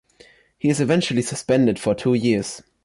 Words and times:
He 0.57 0.69
is 0.69 0.81
eventually 0.81 1.21
suspended 1.21 1.77
for 1.77 1.93
two 1.93 2.15
years. 2.15 2.63